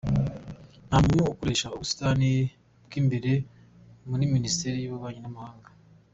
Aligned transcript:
Nta 0.87 0.97
muntu 1.05 1.23
ukoresha 1.33 1.73
ubusitani 1.75 2.31
bw’imbere 2.85 3.31
ya 4.23 4.27
Minisiteri 4.35 4.77
y’Ububanyi 4.79 5.21
n’Amahanga. 5.23 5.69